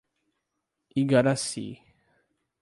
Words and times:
Igaracy 1.01 1.69